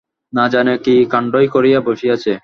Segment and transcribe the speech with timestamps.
[0.33, 2.31] না জানিয়া কি কাণ্ডই করিয়া বসিয়াছে!